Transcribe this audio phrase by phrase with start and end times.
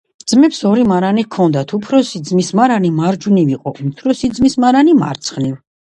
[0.31, 1.73] ძმებს ორი მარანი ჰქონდათ.
[1.79, 5.55] უფროსი ძმის მარანი მარჯვნივ იყო, უმცროსი ძმის მარანი— მარცხნივ.